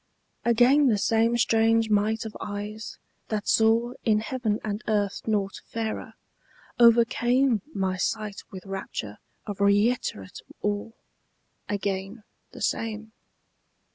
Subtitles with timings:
[0.43, 6.15] Again the same strange might of eyes, that saw In heaven and earth nought fairer,
[6.79, 10.89] overcame My sight with rapture of reiterate awe,
[11.69, 13.11] Again the same.